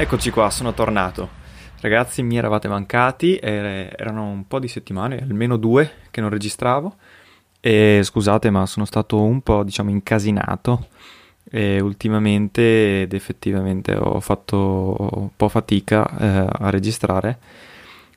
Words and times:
Eccoci 0.00 0.30
qua, 0.30 0.48
sono 0.48 0.74
tornato. 0.74 1.28
Ragazzi, 1.80 2.22
mi 2.22 2.36
eravate 2.38 2.68
mancati, 2.68 3.34
eh, 3.34 3.92
erano 3.96 4.28
un 4.30 4.46
po' 4.46 4.60
di 4.60 4.68
settimane, 4.68 5.18
almeno 5.18 5.56
due 5.56 5.90
che 6.12 6.20
non 6.20 6.30
registravo. 6.30 6.94
E 7.58 8.02
scusate, 8.04 8.48
ma 8.50 8.64
sono 8.66 8.84
stato 8.84 9.20
un 9.20 9.40
po', 9.40 9.64
diciamo, 9.64 9.90
incasinato 9.90 10.86
e 11.50 11.80
ultimamente 11.80 13.02
ed 13.02 13.12
effettivamente 13.12 13.96
ho 13.96 14.20
fatto 14.20 14.96
un 15.14 15.30
po' 15.34 15.48
fatica 15.48 16.08
eh, 16.16 16.46
a 16.48 16.70
registrare. 16.70 17.36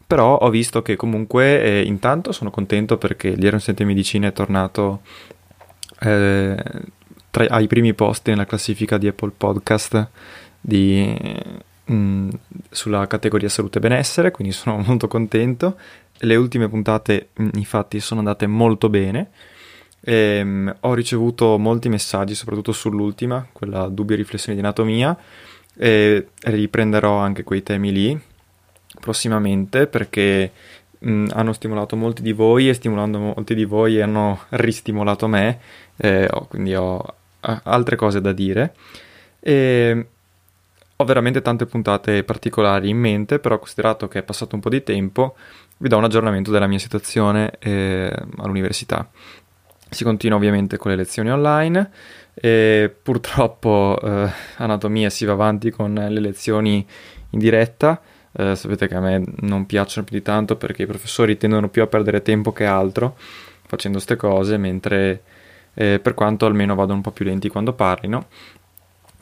Però 0.05 0.37
ho 0.37 0.49
visto 0.52 0.83
che 0.83 0.95
comunque 0.95 1.63
eh, 1.63 1.81
intanto 1.81 2.31
sono 2.31 2.52
contento 2.52 2.99
perché 2.99 3.31
l'Iron 3.31 3.59
Sente 3.59 3.85
Medicina 3.85 4.27
è 4.27 4.33
tornato 4.33 5.02
eh, 6.02 6.63
tra, 7.31 7.45
ai 7.49 7.65
primi 7.65 7.95
posti 7.95 8.29
nella 8.29 8.45
classifica 8.45 8.99
di 8.99 9.07
Apple 9.07 9.31
Podcast 9.35 10.09
di, 10.61 11.17
sulla 12.69 13.07
categoria 13.07 13.49
salute 13.49 13.77
e 13.77 13.81
benessere, 13.81 14.31
quindi 14.31 14.53
sono 14.53 14.77
molto 14.85 15.07
contento. 15.07 15.77
Le 16.23 16.35
ultime 16.35 16.69
puntate 16.69 17.29
infatti 17.53 17.99
sono 17.99 18.19
andate 18.19 18.47
molto 18.47 18.89
bene. 18.89 19.29
E, 20.03 20.43
mh, 20.43 20.75
ho 20.81 20.93
ricevuto 20.93 21.57
molti 21.57 21.89
messaggi, 21.89 22.35
soprattutto 22.35 22.71
sull'ultima, 22.71 23.47
quella 23.52 23.87
dubbia 23.87 24.15
riflessione 24.15 24.57
di 24.57 24.63
anatomia, 24.63 25.17
e 25.75 26.27
riprenderò 26.43 27.17
anche 27.17 27.43
quei 27.43 27.64
temi 27.64 27.91
lì 27.91 28.21
prossimamente 28.99 29.87
perché 29.87 30.52
hanno 31.03 31.53
stimolato 31.53 31.95
molti 31.95 32.21
di 32.21 32.31
voi 32.31 32.70
e 32.70 32.73
stimolando 32.73 33.17
molti 33.17 33.55
di 33.55 33.65
voi 33.65 33.99
hanno 34.02 34.41
ristimolato 34.49 35.27
me, 35.27 35.59
eh, 35.97 36.30
quindi 36.47 36.75
ho 36.75 37.03
altre 37.39 37.95
cose 37.95 38.21
da 38.21 38.31
dire. 38.31 38.75
E 39.39 40.05
ho 41.02 41.06
veramente 41.06 41.42
tante 41.42 41.66
puntate 41.66 42.23
particolari 42.23 42.89
in 42.89 42.98
mente, 42.98 43.39
però 43.39 43.58
considerato 43.58 44.08
che 44.08 44.20
è 44.20 44.23
passato 44.23 44.56
un 44.56 44.62
po' 44.62 44.70
di 44.70 44.84
tempo, 44.84 45.36
vi 45.78 45.89
do 45.89 45.98
un 45.98 46.04
aggiornamento 46.04 46.52
della 46.52 46.67
mia 46.67 46.80
situazione 46.80 47.54
eh, 47.60 48.14
all'università. 48.38 49.10
Si 49.89 50.04
continua 50.04 50.38
ovviamente 50.38 50.78
con 50.78 50.92
le 50.92 50.98
lezioni 50.98 51.32
online 51.32 51.89
e 52.34 52.95
purtroppo 53.02 54.00
eh, 54.02 54.30
anatomia 54.58 55.10
si 55.10 55.26
va 55.26 55.34
avanti 55.34 55.70
con 55.70 55.94
le 55.94 56.20
lezioni 56.20 56.86
in 57.32 57.39
diretta. 57.39 58.00
Eh, 58.32 58.56
sapete 58.56 58.88
che 58.88 58.95
a 58.95 59.02
me 59.02 59.23
non 59.39 59.66
piacciono 59.66 60.06
più 60.06 60.16
di 60.16 60.23
tanto 60.23 60.56
perché 60.56 60.83
i 60.83 60.88
professori 60.88 61.36
tendono 61.36 61.68
più 61.68 61.82
a 61.82 61.88
perdere 61.88 62.22
tempo 62.22 62.54
che 62.54 62.66
altro 62.66 63.18
facendo 63.66 63.98
queste 63.98 64.16
cose, 64.16 64.58
mentre 64.58 65.23
eh, 65.73 66.00
per 66.00 66.14
quanto 66.14 66.45
almeno 66.45 66.76
vadano 66.76 66.98
un 66.98 67.02
po' 67.02 67.12
più 67.12 67.26
lenti 67.26 67.50
quando 67.50 67.73
parlino, 67.73 68.28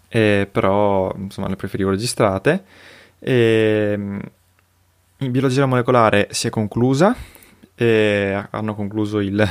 eh, 0.09 0.47
però 0.51 1.13
insomma 1.15 1.47
le 1.47 1.55
preferivo 1.55 1.91
registrate. 1.91 2.63
E, 3.19 3.95
mm, 3.97 4.19
in 5.19 5.31
biologia 5.31 5.65
molecolare 5.65 6.27
si 6.31 6.47
è 6.47 6.49
conclusa, 6.49 7.15
hanno 7.75 8.75
concluso 8.75 9.19
il, 9.19 9.47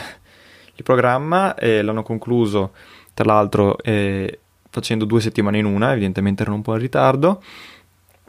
il 0.74 0.82
programma 0.82 1.54
e 1.54 1.82
l'hanno 1.82 2.02
concluso 2.02 2.72
tra 3.14 3.24
l'altro 3.24 3.78
eh, 3.78 4.38
facendo 4.70 5.04
due 5.04 5.20
settimane 5.20 5.58
in 5.58 5.64
una, 5.64 5.92
evidentemente 5.92 6.42
erano 6.42 6.56
un 6.58 6.62
po' 6.62 6.74
in 6.74 6.80
ritardo. 6.80 7.42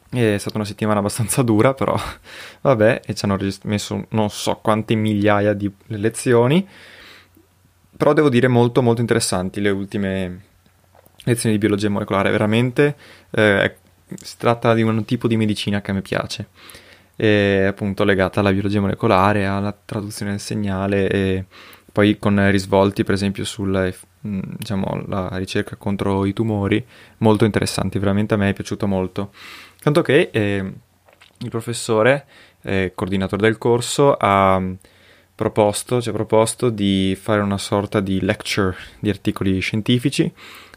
È 0.10 0.38
stata 0.40 0.56
una 0.56 0.66
settimana 0.66 1.00
abbastanza 1.00 1.44
dura, 1.44 1.76
però 1.76 1.96
vabbè, 2.62 3.02
e 3.06 3.14
ci 3.14 3.26
hanno 3.26 3.38
messo 3.64 4.06
non 4.10 4.30
so 4.32 4.56
quante 4.56 4.96
migliaia 4.96 5.54
di 5.54 5.72
lezioni. 5.88 6.68
Però 7.96 8.14
devo 8.14 8.30
dire 8.30 8.48
molto 8.48 8.82
molto 8.82 9.02
interessanti 9.02 9.62
le 9.62 9.70
ultime 9.70 10.42
lezioni 11.26 11.56
di 11.56 11.62
biologia 11.62 11.90
molecolare, 11.90 12.32
veramente 12.32 12.96
eh, 13.32 13.76
si 14.16 14.38
tratta 14.38 14.74
di 14.74 14.82
un 14.82 15.06
tipo 15.06 15.28
di 15.28 15.38
medicina 15.38 15.82
che 15.82 15.92
a 15.92 15.94
me 15.94 16.02
piace, 16.02 16.48
è 17.16 17.66
appunto 17.68 18.04
legata 18.04 18.40
alla 18.40 18.52
biologia 18.52 18.80
molecolare, 18.80 19.46
alla 19.46 19.76
traduzione 19.86 20.32
del 20.32 20.40
segnale 20.40 21.10
e 21.10 21.46
poi 21.92 22.18
con 22.18 22.50
risvolti 22.52 23.04
per 23.04 23.16
esempio 23.16 23.44
sulla 23.44 23.92
diciamo, 24.22 25.06
ricerca 25.32 25.76
contro 25.76 26.26
i 26.26 26.34
tumori, 26.34 26.86
molto 27.18 27.46
interessanti, 27.46 28.00
veramente 28.00 28.34
a 28.34 28.38
me 28.38 28.50
è 28.50 28.54
piaciuto 28.54 28.88
molto. 28.88 29.32
Tanto 29.82 30.02
che 30.02 30.30
eh, 30.32 30.74
il 31.38 31.50
professore, 31.50 32.26
eh, 32.62 32.92
coordinatore 32.94 33.42
del 33.42 33.58
corso, 33.58 34.16
ha 34.18 34.62
proposto, 35.36 36.02
ci 36.02 36.10
ha 36.10 36.12
proposto 36.12 36.70
di 36.70 37.18
fare 37.20 37.42
una 37.42 37.58
sorta 37.58 38.02
di 38.02 38.20
lecture 38.20 38.76
di 39.00 39.10
articoli 39.10 39.60
scientifici 39.60 40.32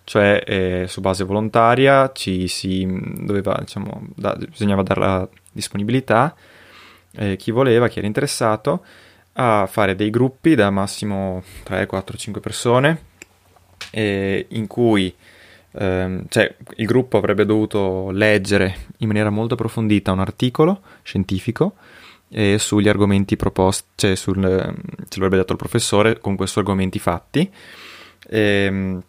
cioè 0.05 0.43
eh, 0.47 0.85
su 0.89 1.01
base 1.01 1.25
volontaria 1.25 2.11
ci 2.13 2.49
si 2.49 2.87
doveva, 3.21 3.57
diciamo, 3.61 4.09
da, 4.15 4.35
bisognava 4.35 4.83
dare 4.83 5.01
la 5.01 5.29
disponibilità, 5.53 6.35
eh, 7.13 7.37
chi 7.37 7.51
voleva, 7.51 7.89
chi 7.89 7.99
era 7.99 8.07
interessato, 8.07 8.85
a 9.35 9.67
fare 9.67 9.95
dei 9.95 10.11
gruppi 10.11 10.55
da 10.55 10.71
massimo 10.71 11.43
3, 11.63 11.87
4, 11.87 12.17
5 12.17 12.41
persone, 12.41 13.03
eh, 13.91 14.47
in 14.51 14.67
cui 14.67 15.15
ehm, 15.73 16.27
cioè, 16.29 16.55
il 16.77 16.87
gruppo 16.87 17.17
avrebbe 17.17 17.47
dovuto 17.47 18.11
leggere 18.11 18.75
in 18.99 19.07
maniera 19.07 19.31
molto 19.31 19.55
approfondita 19.55 20.13
un 20.13 20.21
articolo 20.21 20.83
scientifico 21.03 21.75
eh, 22.31 22.59
sugli 22.59 22.89
argomenti 22.89 23.37
proposti, 23.37 23.89
cioè 23.95 24.15
sul, 24.15 24.43
ce 24.43 25.19
l'avrebbe 25.19 25.37
dato 25.37 25.53
il 25.53 25.59
professore 25.59 26.19
con 26.19 26.37
questi 26.37 26.59
argomenti 26.59 26.99
fatti. 26.99 27.51
Ehm, 28.29 29.03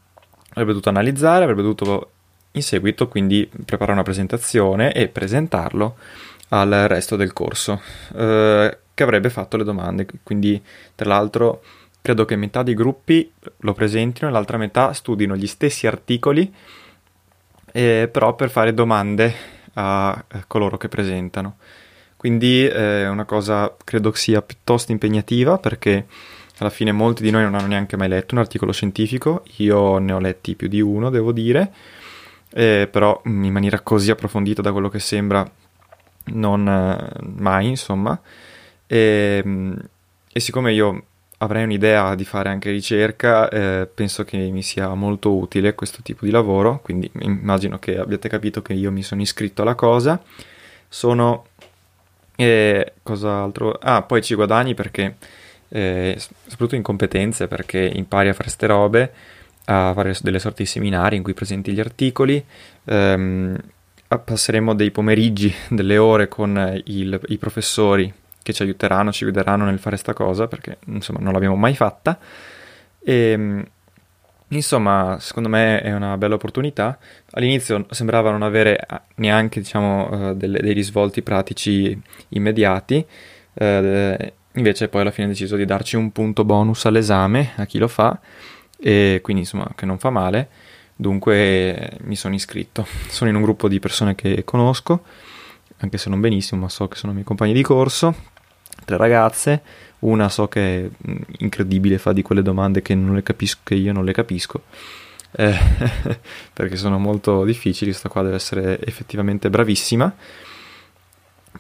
avrebbe 0.53 0.71
dovuto 0.71 0.89
analizzare, 0.89 1.44
avrebbe 1.44 1.61
dovuto 1.61 2.09
in 2.51 2.63
seguito 2.63 3.07
quindi 3.07 3.50
preparare 3.65 3.94
una 3.94 4.03
presentazione 4.03 4.94
e 4.94 5.07
presentarlo 5.07 5.97
al 6.50 6.69
resto 6.88 7.15
del 7.15 7.33
corso 7.33 7.81
eh, 8.15 8.77
che 8.94 9.03
avrebbe 9.03 9.29
fatto 9.29 9.57
le 9.57 9.63
domande. 9.63 10.05
Quindi, 10.21 10.61
tra 10.95 11.09
l'altro, 11.09 11.63
credo 12.01 12.25
che 12.25 12.35
metà 12.35 12.63
dei 12.63 12.75
gruppi 12.75 13.31
lo 13.57 13.73
presentino 13.73 14.29
e 14.29 14.31
l'altra 14.31 14.57
metà 14.57 14.94
studino 14.94 15.35
gli 15.35 15.47
stessi 15.47 15.88
articoli, 15.88 16.53
eh, 17.71 18.09
però 18.11 18.35
per 18.35 18.49
fare 18.49 18.73
domande 18.73 19.33
a 19.73 20.23
coloro 20.45 20.77
che 20.77 20.89
presentano. 20.89 21.57
Quindi 22.15 22.65
è 22.65 23.03
eh, 23.03 23.07
una 23.09 23.25
cosa 23.25 23.75
credo 23.83 24.13
sia 24.13 24.41
piuttosto 24.41 24.91
impegnativa 24.91 25.57
perché 25.57 26.06
alla 26.63 26.71
fine 26.71 26.92
molti 26.92 27.24
di 27.24 27.30
noi 27.30 27.44
non 27.44 27.56
hanno 27.56 27.68
neanche 27.68 27.98
mai 27.98 28.07
letto 28.07 28.36
un 28.36 28.42
articolo 28.42 28.71
scientifico, 28.71 29.44
io 29.57 29.98
ne 29.98 30.13
ho 30.13 30.19
letti 30.19 30.56
più 30.56 30.68
di 30.68 30.81
uno, 30.81 31.10
devo 31.10 31.31
dire, 31.31 31.71
eh, 32.54 32.88
però 32.89 33.21
in 33.25 33.51
maniera 33.51 33.81
così 33.81 34.10
approfondita 34.12 34.62
da 34.62 34.71
quello 34.71 34.89
che 34.89 35.00
sembra 35.00 35.50
non 36.25 36.68
eh, 36.68 37.19
mai, 37.38 37.68
insomma. 37.68 38.19
E, 38.88 39.44
e, 40.31 40.39
siccome 40.39 40.71
io 40.71 41.04
avrei 41.38 41.63
un'idea 41.63 42.15
di 42.15 42.24
fare 42.24 42.50
anche 42.50 42.71
ricerca, 42.71 43.50
eh, 43.50 43.88
penso 43.94 44.24
che 44.24 44.38
mi 44.38 44.62
sia 44.63 44.94
molto 44.94 45.36
utile 45.36 45.75
questo 45.75 46.01
tipo 46.01 46.24
di 46.25 46.31
lavoro, 46.31 46.80
quindi 46.81 47.12
immagino 47.19 47.77
che 47.80 47.98
abbiate 47.98 48.30
capito 48.30 48.62
che 48.62 48.74
io 48.74 48.92
mi 48.92 49.04
sono 49.04 49.21
iscritto 49.21 49.62
alla 49.63 49.75
cosa. 49.75 50.21
Sono... 50.88 51.48
Eh, 52.36 52.94
cos'altro? 53.04 53.77
Ah, 53.81 54.01
poi 54.04 54.21
ci 54.21 54.36
guadagni 54.36 54.74
perché... 54.74 55.18
Eh, 55.75 56.15
soprattutto 56.19 56.75
in 56.75 56.83
competenze 56.83 57.47
perché 57.47 57.79
impari 57.79 58.29
a 58.29 58.33
fare 58.33 58.49
ste 58.49 58.67
robe, 58.67 59.11
a 59.65 59.91
fare 59.95 60.15
delle 60.21 60.37
sorti 60.37 60.61
di 60.61 60.69
seminari 60.69 61.15
in 61.15 61.23
cui 61.23 61.33
presenti 61.33 61.71
gli 61.71 61.79
articoli, 61.79 62.45
ehm, 62.85 63.57
passeremo 64.07 64.75
dei 64.75 64.91
pomeriggi, 64.91 65.51
delle 65.69 65.97
ore 65.97 66.27
con 66.27 66.79
il, 66.85 67.19
i 67.27 67.37
professori 67.39 68.13
che 68.43 68.53
ci 68.53 68.61
aiuteranno, 68.61 69.11
ci 69.11 69.23
guideranno 69.23 69.65
nel 69.65 69.79
fare 69.79 69.97
sta 69.97 70.13
cosa, 70.13 70.47
perché 70.47 70.77
insomma 70.85 71.17
non 71.21 71.33
l'abbiamo 71.33 71.55
mai 71.55 71.75
fatta. 71.75 72.19
E, 73.03 73.13
ehm, 73.13 73.65
insomma, 74.49 75.17
secondo 75.19 75.49
me 75.49 75.81
è 75.81 75.91
una 75.91 76.17
bella 76.17 76.35
opportunità. 76.35 76.99
All'inizio 77.31 77.87
sembrava 77.89 78.29
non 78.29 78.43
avere 78.43 78.85
neanche, 79.15 79.59
diciamo, 79.59 80.29
uh, 80.29 80.35
delle, 80.35 80.59
dei 80.59 80.73
risvolti 80.73 81.23
pratici 81.23 81.99
immediati, 82.29 83.03
uh, 83.53 84.33
invece 84.53 84.88
poi 84.88 85.01
alla 85.01 85.11
fine 85.11 85.27
ha 85.27 85.29
deciso 85.29 85.55
di 85.55 85.65
darci 85.65 85.95
un 85.95 86.11
punto 86.11 86.44
bonus 86.44 86.85
all'esame 86.85 87.51
a 87.55 87.65
chi 87.65 87.77
lo 87.77 87.88
fa, 87.88 88.19
e 88.79 89.19
quindi 89.21 89.44
insomma 89.44 89.71
che 89.75 89.85
non 89.85 90.00
fa 90.00 90.09
male. 90.09 90.50
Dunque 90.95 91.97
mi 92.03 92.15
sono 92.15 92.35
iscritto. 92.35 92.85
Sono 93.07 93.29
in 93.29 93.35
un 93.35 93.41
gruppo 93.41 93.67
di 93.67 93.79
persone 93.79 94.15
che 94.15 94.44
conosco, 94.44 95.03
anche 95.77 95.97
se 95.97 96.09
non 96.09 96.19
benissimo, 96.19 96.61
ma 96.61 96.69
so 96.69 96.88
che 96.88 96.95
sono 96.95 97.11
i 97.11 97.15
miei 97.15 97.25
compagni 97.25 97.53
di 97.53 97.63
corso 97.63 98.31
tre 98.83 98.97
ragazze, 98.97 99.61
una 100.00 100.29
so 100.29 100.47
che 100.47 100.85
è 100.85 100.89
mm, 101.09 101.15
incredibile, 101.39 101.97
fa 101.97 102.13
di 102.13 102.21
quelle 102.21 102.41
domande 102.41 102.81
che, 102.81 102.97
capisco, 103.23 103.61
che 103.63 103.75
io 103.75 103.94
non 103.94 104.06
le 104.06 104.13
capisco, 104.13 104.63
eh, 105.31 105.56
perché 106.53 106.75
sono 106.75 106.99
molto 106.99 107.44
difficili, 107.44 107.91
questa 107.91 108.09
qua 108.09 108.21
deve 108.23 108.35
essere 108.35 108.79
effettivamente 108.81 109.49
bravissima. 109.49 110.13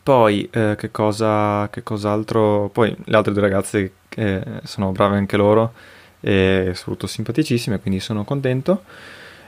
Poi, 0.03 0.49
eh, 0.51 0.75
che, 0.77 0.91
cosa, 0.91 1.69
che 1.71 1.81
cos'altro? 1.81 2.69
Poi 2.73 2.95
le 3.05 3.15
altre 3.15 3.31
due 3.31 3.41
ragazze 3.41 3.93
eh, 4.09 4.43
sono 4.63 4.91
brave 4.91 5.15
anche 5.15 5.37
loro 5.37 5.73
e 6.19 6.71
soprattutto 6.75 7.07
simpaticissime, 7.07 7.79
quindi 7.79 7.99
sono 8.01 8.25
contento 8.25 8.83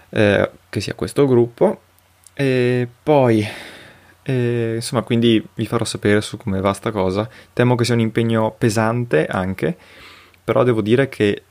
eh, 0.09 0.49
che 0.69 0.79
sia 0.79 0.93
questo 0.93 1.27
gruppo. 1.27 1.81
E 2.33 2.87
poi 3.03 3.45
e, 4.27 4.75
insomma, 4.75 5.03
quindi 5.03 5.45
vi 5.53 5.67
farò 5.67 5.85
sapere 5.85 6.19
su 6.21 6.37
come 6.37 6.59
va 6.59 6.73
sta 6.73 6.91
cosa. 6.91 7.29
Temo 7.53 7.75
che 7.75 7.85
sia 7.85 7.93
un 7.93 7.99
impegno 7.99 8.55
pesante 8.57 9.27
anche, 9.27 9.77
però 10.43 10.63
devo 10.63 10.81
dire 10.81 11.09
che 11.09 11.43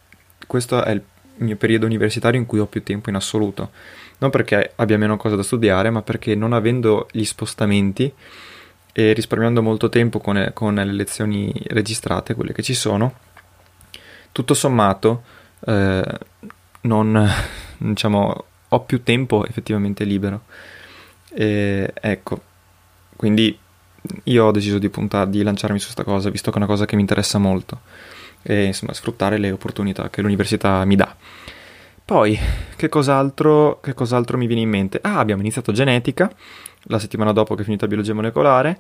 questo 0.47 0.83
è 0.83 0.91
il 0.91 1.03
mio 1.37 1.57
periodo 1.57 1.87
universitario 1.87 2.41
in 2.41 2.47
cui 2.47 2.59
ho 2.59 2.67
più 2.67 2.83
tempo 2.83 3.11
in 3.11 3.15
assoluto. 3.17 3.71
Non 4.19 4.31
perché 4.31 4.73
abbia 4.77 4.99
meno 4.99 5.17
cose 5.17 5.37
da 5.37 5.45
studiare, 5.45 5.91
ma 5.91 6.03
perché 6.03 6.35
non 6.35 6.53
avendo 6.53 7.07
gli 7.12 7.25
spostamenti 7.25 8.12
e 8.96 9.12
risparmiando 9.12 9.61
molto 9.61 9.88
tempo 9.88 10.20
con, 10.20 10.52
con 10.55 10.75
le 10.76 10.85
lezioni 10.85 11.52
registrate, 11.67 12.35
quelle 12.35 12.52
che 12.52 12.62
ci 12.62 12.75
sono, 12.75 13.12
tutto 14.31 14.55
sommato 14.55 15.25
eh, 15.67 16.19
non, 16.82 17.29
diciamo, 17.79 18.44
ho 18.69 18.81
più 18.81 19.02
tempo 19.02 19.44
effettivamente 19.46 20.05
libero. 20.05 20.43
E, 21.29 21.93
ecco, 21.93 22.41
quindi 23.17 23.58
io 24.25 24.44
ho 24.44 24.52
deciso 24.52 24.79
di 24.79 24.88
puntare, 24.88 25.29
di 25.29 25.43
lanciarmi 25.43 25.81
su 25.81 25.87
questa 25.87 26.05
cosa, 26.05 26.31
visto 26.31 26.50
che 26.50 26.56
è 26.56 26.61
una 26.61 26.70
cosa 26.70 26.85
che 26.85 26.94
mi 26.94 27.00
interessa 27.00 27.38
molto. 27.38 27.81
E 28.43 28.62
insomma, 28.62 28.93
sfruttare 28.93 29.38
le 29.38 29.50
opportunità 29.50 30.08
che 30.08 30.23
l'università 30.23 30.85
mi 30.85 30.94
dà. 30.94 31.17
Poi, 32.06 32.39
che 32.77 32.91
cos'altro, 32.91 33.81
che 33.81 33.95
cos'altro 33.95 34.37
mi 34.37 34.47
viene 34.47 34.61
in 34.61 34.69
mente? 34.69 34.99
Ah, 35.01 35.19
abbiamo 35.19 35.41
iniziato 35.41 35.73
genetica, 35.73 36.31
la 36.83 36.99
settimana 36.99 37.33
dopo 37.33 37.55
che 37.55 37.62
è 37.62 37.65
finita 37.65 37.87
biologia 37.87 38.12
molecolare. 38.12 38.79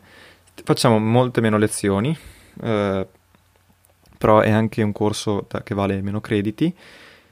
Facciamo 0.62 0.98
molte 0.98 1.40
meno 1.40 1.56
lezioni, 1.56 2.14
eh, 2.62 3.06
però 4.18 4.40
è 4.40 4.50
anche 4.50 4.82
un 4.82 4.92
corso 4.92 5.46
da, 5.48 5.62
che 5.62 5.74
vale 5.74 6.02
meno 6.02 6.20
crediti. 6.20 6.74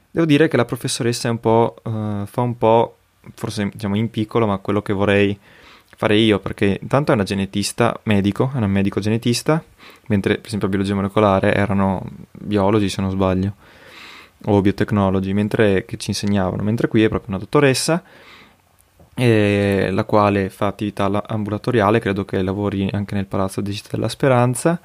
Devo 0.09 0.25
dire 0.25 0.47
che 0.47 0.57
la 0.57 0.65
professoressa 0.65 1.29
un 1.29 1.39
eh, 1.83 2.25
fa 2.25 2.41
un 2.41 2.57
po', 2.57 2.97
forse 3.35 3.69
diciamo 3.71 3.95
in 3.95 4.09
piccolo, 4.09 4.47
ma 4.47 4.57
quello 4.57 4.81
che 4.81 4.93
vorrei 4.93 5.37
fare 5.95 6.17
io 6.17 6.39
perché 6.39 6.79
intanto 6.81 7.11
è 7.11 7.13
una 7.13 7.23
genetista 7.23 7.99
medico, 8.05 8.49
è 8.51 8.57
una 8.57 8.65
medico 8.65 8.99
genetista, 8.99 9.63
mentre 10.07 10.37
per 10.37 10.47
esempio 10.47 10.67
a 10.67 10.71
biologia 10.71 10.95
molecolare 10.95 11.53
erano 11.53 12.03
biologi 12.31 12.89
se 12.89 12.99
non 12.99 13.11
sbaglio 13.11 13.81
o 14.45 14.61
biotecnologi, 14.61 15.33
mentre 15.33 15.85
che 15.85 15.97
ci 15.97 16.09
insegnavano, 16.09 16.63
mentre 16.63 16.87
qui 16.87 17.03
è 17.03 17.09
proprio 17.09 17.29
una 17.29 17.39
dottoressa 17.39 18.03
eh, 19.15 19.89
la 19.91 20.03
quale 20.05 20.49
fa 20.49 20.67
attività 20.67 21.23
ambulatoriale, 21.25 21.99
credo 21.99 22.25
che 22.25 22.41
lavori 22.41 22.89
anche 22.91 23.15
nel 23.15 23.25
Palazzo 23.25 23.61
di 23.61 23.73
Città 23.73 23.89
della 23.91 24.09
Speranza 24.09 24.79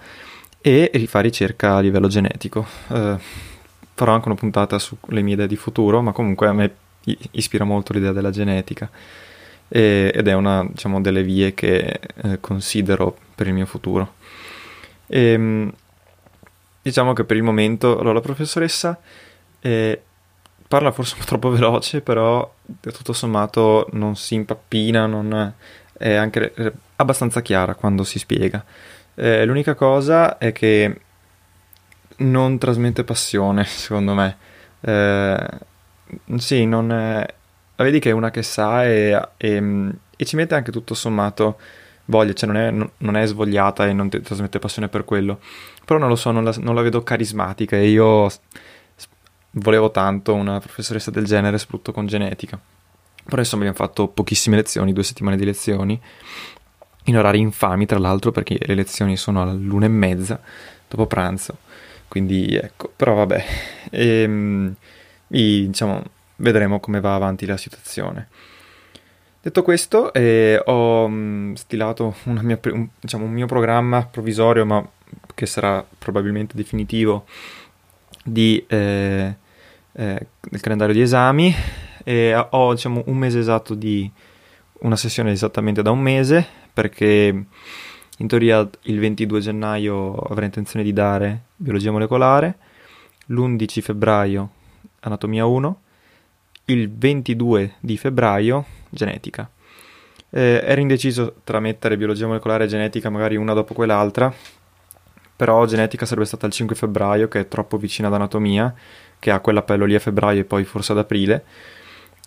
e 0.61 0.91
fa 1.07 1.21
ricerca 1.21 1.77
a 1.77 1.81
livello 1.81 2.09
genetico. 2.09 2.67
Eh, 2.89 3.17
farò 3.95 4.13
anche 4.13 4.29
una 4.29 4.37
puntata 4.37 4.79
sulle 4.79 5.23
mie 5.23 5.35
idee 5.35 5.47
di 5.47 5.57
futuro, 5.57 6.03
ma 6.03 6.13
comunque 6.13 6.47
a 6.47 6.53
me 6.53 6.75
ispira 7.33 7.65
molto 7.65 7.93
l'idea 7.93 8.13
della 8.13 8.31
genetica 8.31 8.91
e, 9.69 10.13
ed 10.15 10.29
è 10.29 10.35
una 10.35 10.67
diciamo, 10.69 11.01
delle 11.01 11.23
vie 11.23 11.55
che 11.55 12.01
eh, 12.23 12.41
considero 12.41 13.17
per 13.35 13.47
il 13.47 13.55
mio 13.55 13.67
futuro. 13.67 14.15
E, 15.07 15.21
ehm, 15.21 15.73
diciamo 16.83 17.13
che 17.15 17.25
per 17.25 17.37
il 17.37 17.43
momento, 17.43 17.99
allora 17.99 18.15
la 18.15 18.21
professoressa 18.21 19.01
eh, 19.61 20.03
parla 20.67 20.93
forse 20.93 21.15
un 21.15 21.21
po' 21.21 21.27
troppo 21.27 21.51
veloce, 21.51 22.01
però 22.01 22.55
tutto 22.81 23.13
sommato 23.13 23.89
non 23.93 24.17
si 24.17 24.35
impappina, 24.35 25.07
non 25.07 25.55
è 25.97 26.15
anche 26.15 26.53
abbastanza 26.97 27.43
chiara 27.43 27.75
quando 27.75 28.05
si 28.05 28.19
spiega. 28.19 28.65
Eh, 29.15 29.45
l'unica 29.45 29.75
cosa 29.75 30.39
è 30.39 30.53
che 30.53 31.01
non 32.19 32.59
trasmette 32.59 33.05
passione, 33.05 33.65
secondo 33.67 34.15
me. 34.15 34.37
Eh, 34.81 35.49
sì, 36.37 36.67
non 36.67 36.93
è, 36.93 37.27
vedi 37.77 37.99
che 37.99 38.11
è 38.11 38.13
una 38.13 38.31
che 38.31 38.43
sa 38.43 38.85
e, 38.85 39.21
e, 39.37 39.93
e 40.17 40.25
ci 40.25 40.37
mette 40.37 40.55
anche 40.55 40.73
tutto 40.73 40.95
sommato 40.95 41.59
voglia, 42.07 42.33
cioè 42.33 42.51
non 42.51 42.57
è, 42.57 42.91
non 42.99 43.17
è 43.17 43.27
svogliata 43.27 43.87
e 43.87 43.93
non 43.93 44.09
trasmette 44.09 44.59
passione 44.59 44.89
per 44.89 45.05
quello. 45.05 45.41
Però 45.85 45.99
non 45.99 46.09
lo 46.09 46.17
so, 46.17 46.31
non 46.31 46.45
la, 46.45 46.55
non 46.59 46.75
la 46.75 46.83
vedo 46.83 47.03
carismatica 47.03 47.77
e 47.77 47.89
io 47.89 48.31
volevo 49.59 49.91
tanto 49.91 50.35
una 50.35 50.59
professoressa 50.59 51.11
del 51.11 51.25
genere, 51.25 51.59
soprattutto 51.59 51.93
con 51.93 52.07
genetica. 52.07 52.59
Però 53.25 53.39
insomma 53.41 53.65
abbiamo 53.69 53.85
fatto 53.85 54.09
pochissime 54.09 54.57
lezioni, 54.57 54.93
due 54.93 55.03
settimane 55.03 55.37
di 55.37 55.45
lezioni, 55.45 56.01
in 57.05 57.17
orari 57.17 57.41
infami 57.41 57.87
tra 57.87 57.99
l'altro 57.99 58.31
perché 58.31 58.59
le 58.61 58.75
lezioni 58.75 59.17
sono 59.17 59.43
all'una 59.43 59.87
e 59.87 59.91
mezza 59.91 60.41
dopo 60.89 61.07
pranzo. 61.07 61.59
Quindi 62.09 62.55
ecco, 62.57 62.91
però 62.95 63.15
vabbè. 63.15 63.45
E, 63.91 64.07
ehm, 64.23 64.75
e, 65.29 65.67
diciamo, 65.67 66.03
vedremo 66.37 66.81
come 66.81 67.01
va 67.01 67.15
avanti 67.15 67.47
la 67.47 67.57
situazione. 67.57 68.29
Detto 69.41 69.63
questo, 69.63 70.13
eh, 70.13 70.61
ho 70.65 71.09
mm, 71.09 71.55
stilato 71.55 72.17
mia, 72.25 72.59
un, 72.73 72.89
diciamo, 72.99 73.25
un 73.25 73.33
mio 73.33 73.47
programma 73.47 74.05
provvisorio, 74.05 74.67
ma 74.67 74.87
che 75.35 75.47
sarà 75.47 75.85
probabilmente 75.99 76.57
definitivo, 76.57 77.25
di, 78.25 78.65
eh, 78.69 79.37
eh, 79.99 80.27
del 80.41 80.61
calendario 80.61 80.95
di 80.95 81.01
esami. 81.01 81.55
E 82.05 82.35
ho 82.51 82.73
diciamo, 82.73 83.03
un 83.07 83.17
mese 83.17 83.41
esatto 83.41 83.75
di 83.75 84.11
una 84.81 84.97
sessione 84.97 85.33
esattamente 85.33 85.83
da 85.83 85.91
un 85.91 85.99
mese, 85.99 86.47
perché 86.73 87.45
in 88.21 88.27
teoria 88.27 88.69
il 88.83 88.99
22 88.99 89.41
gennaio 89.41 90.15
avrei 90.15 90.47
intenzione 90.47 90.85
di 90.85 90.93
dare 90.93 91.43
biologia 91.57 91.91
molecolare, 91.91 92.57
l'11 93.27 93.81
febbraio 93.81 94.51
anatomia 95.01 95.45
1, 95.45 95.81
il 96.67 96.91
22 96.91 97.75
di 97.81 97.97
febbraio 97.97 98.65
genetica. 98.89 99.51
Eh, 100.31 100.63
ero 100.65 100.81
indeciso 100.81 101.37
tra 101.43 101.59
mettere 101.59 101.97
biologia 101.97 102.27
molecolare 102.27 102.65
e 102.65 102.69
genetica 102.69 103.11
magari 103.11 103.37
una 103.37 103.53
dopo 103.53 103.75
quell'altra, 103.75 104.33
però 105.37 105.65
genetica 105.67 106.07
sarebbe 106.07 106.27
stata 106.27 106.47
il 106.47 106.53
5 106.53 106.75
febbraio 106.75 107.29
che 107.29 107.41
è 107.41 107.49
troppo 107.49 107.77
vicina 107.77 108.09
ad 108.09 108.15
anatomia, 108.15 108.75
che 109.19 109.31
ha 109.31 109.41
quell'appello 109.41 109.85
lì 109.85 109.95
a 109.95 110.01
febbraio 110.01 110.41
e 110.41 110.45
poi 110.45 110.65
forse 110.65 110.93
ad 110.93 110.99
aprile, 110.99 111.45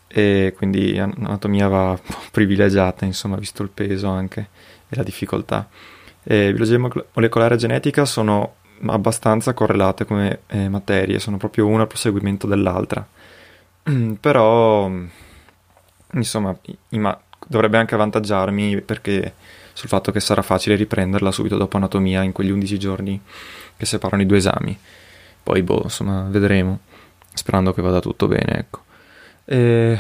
e 0.08 0.54
quindi 0.56 0.98
anatomia 0.98 1.68
va 1.68 2.00
privilegiata, 2.32 3.06
insomma, 3.06 3.38
visto 3.38 3.64
il 3.64 3.70
peso 3.70 4.10
anche 4.10 4.48
e 4.90 4.96
la 4.96 5.04
difficoltà. 5.04 5.68
E 6.24 6.54
biologia 6.54 7.06
molecolare 7.14 7.56
e 7.56 7.58
genetica 7.58 8.06
sono 8.06 8.56
abbastanza 8.88 9.54
correlate 9.54 10.06
come 10.06 10.42
eh, 10.48 10.70
materie, 10.70 11.20
sono 11.20 11.38
proprio 11.38 11.68
una 11.68 11.84
a 11.84 11.88
proseguimento 11.88 12.46
dell'altra. 12.48 13.06
Però, 14.20 14.92
insomma, 16.14 16.56
ima- 16.90 17.20
dovrebbe 17.48 17.78
anche 17.78 17.96
avvantaggiarmi 17.96 18.82
perché 18.82 19.34
sul 19.74 19.90
fatto 19.90 20.12
che 20.12 20.20
sarà 20.20 20.42
facile 20.42 20.76
riprenderla 20.76 21.32
subito 21.32 21.58
dopo 21.58 21.78
anatomia 21.78 22.22
in 22.22 22.34
quegli 22.34 22.52
11 22.52 22.78
giorni 22.78 23.22
che 23.78 23.86
separano 23.86 24.22
i 24.22 24.26
due 24.26 24.38
esami. 24.38 24.78
Poi, 25.44 25.64
boh, 25.64 25.82
insomma, 25.84 26.28
vedremo, 26.30 26.80
sperando 27.34 27.74
che 27.74 27.82
vada 27.82 28.00
tutto 28.00 28.28
bene, 28.28 28.58
ecco. 28.58 28.80
E 29.46 30.00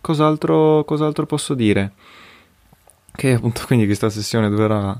cos'altro, 0.00 0.84
cos'altro 0.84 1.26
posso 1.26 1.54
dire? 1.54 1.92
Che 3.12 3.32
appunto 3.32 3.62
quindi 3.66 3.86
questa 3.86 4.10
sessione 4.10 4.48
durerà 4.48 4.98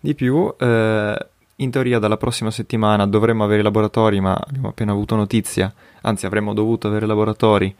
di 0.00 0.14
più. 0.14 0.52
Eh, 0.58 1.26
in 1.56 1.70
teoria 1.70 1.98
dalla 1.98 2.16
prossima 2.16 2.50
settimana 2.50 3.06
dovremmo 3.06 3.44
avere 3.44 3.60
i 3.60 3.62
laboratori, 3.62 4.20
ma 4.20 4.34
abbiamo 4.34 4.68
appena 4.68 4.92
avuto 4.92 5.14
notizia, 5.14 5.72
anzi 6.02 6.26
avremmo 6.26 6.54
dovuto 6.54 6.88
avere 6.88 7.06
laboratori, 7.06 7.74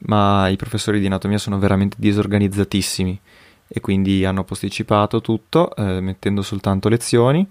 ma 0.00 0.48
i 0.48 0.56
professori 0.56 1.00
di 1.00 1.06
anatomia 1.06 1.38
sono 1.38 1.58
veramente 1.58 1.96
disorganizzatissimi 1.98 3.20
e 3.66 3.80
quindi 3.80 4.24
hanno 4.24 4.44
posticipato 4.44 5.20
tutto, 5.20 5.74
eh, 5.76 6.00
mettendo 6.00 6.42
soltanto 6.42 6.88
lezioni. 6.88 7.48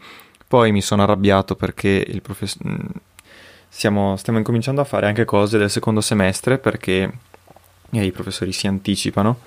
Poi 0.50 0.72
mi 0.72 0.82
sono 0.82 1.04
arrabbiato 1.04 1.56
perché 1.56 2.04
il. 2.08 2.24
Mm, 2.68 2.78
stiamo 3.68 4.18
incominciando 4.40 4.82
a 4.82 4.84
fare 4.84 5.06
anche 5.06 5.24
cose 5.24 5.60
del 5.60 5.70
secondo 5.70 6.02
semestre 6.02 6.58
perché 6.58 7.14
eh, 7.92 8.04
i 8.04 8.12
professori 8.12 8.52
si 8.52 8.66
anticipano 8.66 9.42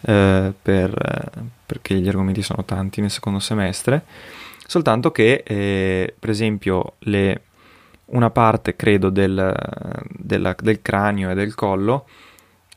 eh, 0.00 0.52
per, 0.60 0.90
eh, 0.90 1.40
perché 1.64 1.94
gli 1.94 2.08
argomenti 2.08 2.42
sono 2.42 2.64
tanti 2.64 3.00
nel 3.00 3.12
secondo 3.12 3.38
semestre 3.38 4.02
soltanto 4.66 5.12
che 5.12 5.44
eh, 5.46 6.12
per 6.18 6.30
esempio 6.30 6.94
le, 7.00 7.42
una 8.06 8.30
parte 8.30 8.74
credo 8.74 9.10
del, 9.10 9.54
della, 10.08 10.56
del, 10.58 10.82
cranio 10.82 11.30
e 11.30 11.34
del 11.34 11.54
collo 11.54 12.08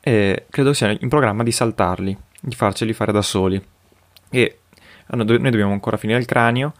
eh, 0.02 0.46
credo 0.52 0.74
sia 0.74 0.96
in 1.00 1.10
programma 1.10 1.42
di 1.42 1.52
saltarli 1.52 2.16
di 2.40 2.56
farceli 2.56 2.94
fare 2.94 3.12
da 3.12 3.24
soli 3.24 3.60
e 4.30 4.58
noi 5.08 5.26
dobbiamo 5.26 5.74
ancora 5.74 5.98
finire 5.98 6.20
il 6.20 6.26
cranio 6.26 6.74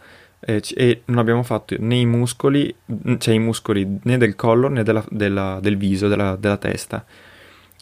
eh, 0.44 0.62
e 0.74 1.02
non 1.06 1.18
abbiamo 1.18 1.42
fatto 1.42 1.76
né 1.78 1.96
i 1.96 2.06
muscoli 2.06 2.74
cioè 3.18 3.34
i 3.34 3.38
muscoli 3.38 4.00
né 4.02 4.18
del 4.18 4.34
collo 4.36 4.68
né 4.68 4.82
della, 4.82 5.04
della, 5.08 5.58
del 5.60 5.76
viso 5.76 6.08
della, 6.08 6.36
della 6.36 6.56
testa 6.56 7.04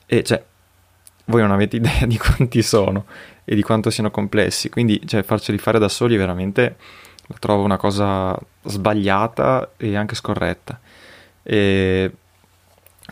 e 0.06 0.22
cioè 0.22 0.42
voi 1.26 1.40
non 1.40 1.52
avete 1.52 1.76
idea 1.78 2.06
di 2.06 2.18
quanti 2.18 2.62
sono 2.62 3.06
e 3.44 3.54
di 3.54 3.62
quanto 3.62 3.90
siano 3.90 4.10
complessi 4.10 4.68
quindi 4.68 5.00
cioè, 5.06 5.22
farceli 5.22 5.58
fare 5.58 5.78
da 5.78 5.88
soli 5.88 6.16
veramente 6.16 6.76
la 7.30 7.36
trovo 7.38 7.62
una 7.62 7.76
cosa 7.76 8.36
sbagliata 8.64 9.72
e 9.76 9.96
anche 9.96 10.16
scorretta. 10.16 10.78
E 11.42 12.10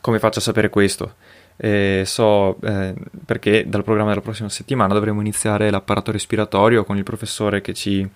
come 0.01 0.19
faccio 0.19 0.41
a 0.41 0.43
sapere 0.43 0.71
questo? 0.71 1.15
Eh, 1.57 2.03
so 2.05 2.61
eh, 2.63 2.95
perché 3.25 3.69
dal 3.69 3.85
programma 3.85 4.11
della 4.11 4.21
prossima 4.21 4.49
settimana 4.49 4.95
dovremo 4.95 5.21
iniziare 5.21 5.71
l'apparato 5.71 6.13
respiratorio 6.13 6.85
con 6.85 6.97
il 6.97 7.03
professore 7.05 7.61
che 7.61 7.75
ci 7.75 8.09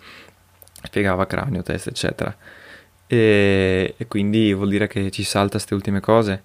spiegava 0.82 1.26
cranio, 1.26 1.62
testa, 1.62 1.90
eccetera. 1.90 2.34
E, 3.06 3.94
e 3.96 4.06
quindi 4.06 4.52
vuol 4.52 4.68
dire 4.68 4.86
che 4.86 5.10
ci 5.10 5.22
salta 5.22 5.52
queste 5.52 5.74
ultime 5.74 6.00
cose. 6.00 6.42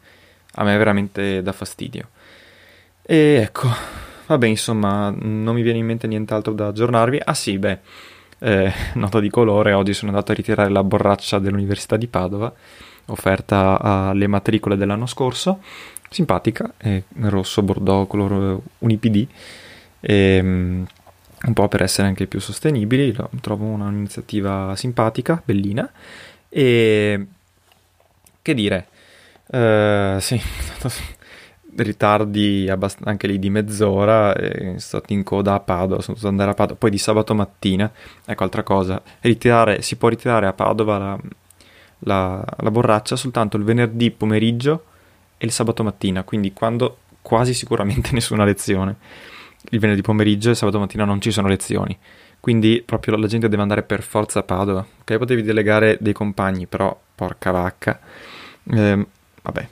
A 0.54 0.64
me 0.64 0.78
veramente 0.78 1.42
dà 1.42 1.52
fastidio. 1.52 2.10
E 3.04 3.40
ecco, 3.42 3.70
vabbè, 4.26 4.48
insomma, 4.48 5.10
non 5.10 5.56
mi 5.56 5.62
viene 5.62 5.80
in 5.80 5.86
mente 5.86 6.08
nient'altro 6.08 6.54
da 6.54 6.68
aggiornarvi. 6.68 7.22
Ah 7.24 7.34
sì, 7.34 7.58
beh 7.58 7.80
eh, 8.40 8.72
nota 8.96 9.20
di 9.20 9.30
colore, 9.30 9.74
oggi 9.74 9.94
sono 9.94 10.12
andato 10.12 10.32
a 10.32 10.36
ritirare 10.36 10.70
la 10.70 10.84
borraccia 10.84 11.40
dell'Università 11.40 11.98
di 11.98 12.08
Padova, 12.08 12.54
offerta 13.06 13.80
alle 13.80 14.28
matricole 14.28 14.78
dell'anno 14.78 15.06
scorso, 15.06 15.62
simpatica, 16.10 16.74
è 16.78 17.02
rosso, 17.22 17.62
bordeaux, 17.62 18.08
colore 18.08 18.60
Unipd, 18.80 19.28
e, 20.00 20.40
um, 20.42 20.86
un 21.46 21.54
po' 21.54 21.68
per 21.68 21.84
essere 21.84 22.08
anche 22.08 22.28
più 22.28 22.40
sostenibili, 22.40 23.16
trovo 23.42 23.66
un'iniziativa 23.66 24.76
simpatica, 24.76 25.42
bellina, 25.44 25.90
e 26.50 27.28
che 28.42 28.54
dire, 28.54 28.88
uh, 29.48 30.20
sì, 30.20 30.42
ritardi 31.76 32.68
abbast- 32.70 33.06
anche 33.06 33.28
lì 33.28 33.40
di 33.40 33.50
mezz'ora, 33.50 34.34
sono 34.36 34.80
stato 34.80 35.14
in 35.14 35.24
coda 35.24 35.54
a 35.54 35.60
Padova, 35.60 36.02
sono 36.02 36.16
dovuto 36.16 36.28
andare 36.28 36.52
a 36.52 36.54
Padova, 36.54 36.80
poi 36.80 36.90
di 36.90 36.98
sabato 36.98 37.36
mattina, 37.36 37.92
ecco 38.26 38.44
altra 38.44 38.64
cosa, 38.64 39.02
ritirare, 39.22 39.82
si 39.82 39.96
può 39.96 40.10
ritirare 40.10 40.48
a 40.48 40.54
Padova 40.54 40.98
la, 40.98 41.20
la, 42.00 42.44
la, 42.58 42.72
borraccia 42.72 43.16
soltanto 43.16 43.58
il 43.58 43.64
venerdì 43.64 44.12
pomeriggio 44.12 44.86
e 45.38 45.46
il 45.46 45.52
sabato 45.52 45.84
mattina, 45.84 46.24
quindi 46.24 46.54
quando 46.54 46.98
quasi 47.22 47.54
sicuramente 47.54 48.12
nessuna 48.14 48.44
lezione. 48.44 48.96
Il 49.70 49.80
venerdì 49.80 50.02
pomeriggio 50.02 50.52
e 50.52 50.56
sabato 50.56 50.80
mattina 50.80 51.06
non 51.06 51.20
ci 51.20 51.32
sono 51.32 51.48
lezioni, 51.48 51.98
quindi 52.40 52.82
proprio 52.86 53.18
la 53.18 53.28
gente 53.28 53.50
deve 53.50 53.62
andare 53.62 53.84
per 53.84 54.02
forza 54.02 54.40
a 54.40 54.44
Padova. 54.44 54.86
Ok, 55.02 55.18
potevi 55.18 55.42
delegare 55.42 55.98
dei 56.00 56.14
compagni, 56.14 56.68
però 56.68 56.98
porca 57.16 57.52
vacca. 57.52 58.00
Eh, 58.72 59.06
vabbè, 59.42 59.68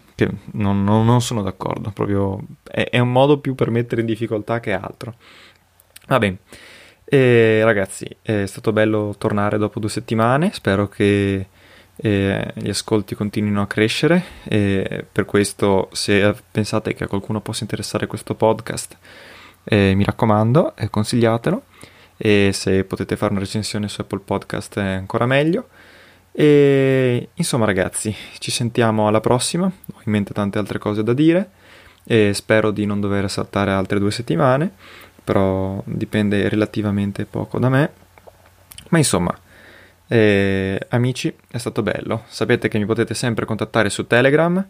non, 0.54 0.84
non, 0.84 1.06
non 1.06 1.22
sono 1.22 1.42
d'accordo, 1.42 1.92
proprio 1.92 2.40
è, 2.64 2.90
è, 2.90 3.00
un 3.00 3.12
modo 3.12 3.40
più 3.40 3.56
per 3.56 3.70
mettere 3.70 4.02
in 4.02 4.08
difficoltà 4.08 4.60
che 4.60 4.74
altro. 4.74 5.16
Va 6.08 6.20
bene, 6.20 6.38
e, 7.04 7.64
ragazzi, 7.64 8.08
è 8.22 8.46
stato 8.46 8.74
bello 8.74 9.16
tornare 9.18 9.58
dopo 9.58 9.80
due 9.80 9.90
settimane, 9.90 10.52
spero 10.54 10.88
che 10.88 11.48
eh, 11.96 12.52
gli 12.56 12.70
ascolti 12.70 13.16
continuino 13.16 13.62
a 13.62 13.68
crescere 13.68 14.24
e 14.44 15.06
per 15.10 15.25
questo 15.25 15.90
se 15.94 16.36
pensate 16.52 16.94
che 16.94 17.06
a 17.06 17.08
qualcuno 17.08 17.42
possa 17.42 17.64
interessare 17.64 18.08
questo 18.08 18.34
podcast, 18.36 18.98
eh, 19.66 19.94
mi 19.96 20.04
raccomando, 20.04 20.76
eh, 20.76 20.90
consigliatelo 20.90 21.64
e 22.18 22.52
se 22.54 22.86
potete 22.86 23.18
fare 23.18 23.32
una 23.32 23.42
recensione 23.42 23.90
su 23.90 24.02
Apple 24.02 24.22
Podcast 24.24 24.80
è 24.80 24.94
ancora 24.94 25.26
meglio. 25.26 25.68
E 26.32 27.30
insomma, 27.34 27.66
ragazzi, 27.66 28.16
ci 28.40 28.52
sentiamo 28.52 29.08
alla 29.08 29.22
prossima. 29.22 29.66
Ho 29.66 30.02
in 30.04 30.12
mente 30.12 30.34
tante 30.34 30.58
altre 30.58 30.80
cose 30.80 31.04
da 31.04 31.14
dire 31.14 31.50
e 32.04 32.34
spero 32.34 32.72
di 32.72 32.86
non 32.86 33.00
dover 33.00 33.30
saltare 33.30 33.72
altre 33.72 34.00
due 34.00 34.12
settimane, 34.12 34.72
però 35.24 35.82
dipende 35.86 36.48
relativamente 36.50 37.26
poco 37.26 37.58
da 37.60 37.70
me. 37.70 37.92
Ma 38.90 38.98
insomma, 38.98 39.36
eh, 40.08 40.80
amici, 40.90 41.34
è 41.50 41.58
stato 41.58 41.82
bello. 41.82 42.24
Sapete 42.28 42.68
che 42.68 42.78
mi 42.78 42.86
potete 42.86 43.14
sempre 43.14 43.46
contattare 43.46 43.90
su 43.90 44.06
Telegram. 44.06 44.66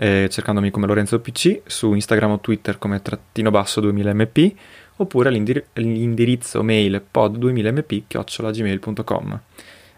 Eh, 0.00 0.28
cercandomi 0.30 0.70
come 0.70 0.86
Lorenzo 0.86 1.18
PC, 1.18 1.62
su 1.66 1.92
Instagram 1.92 2.30
o 2.30 2.40
Twitter 2.40 2.78
come 2.78 3.02
trattino 3.02 3.50
basso 3.50 3.80
2000mp 3.80 4.54
oppure 4.96 5.28
all'indirizzo 5.28 6.62
mail 6.62 7.04
pod2000mp 7.12 8.02
chiocciolagmail.com. 8.06 9.40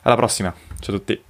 Alla 0.02 0.16
prossima, 0.16 0.54
ciao 0.80 0.94
a 0.94 0.98
tutti. 0.98 1.29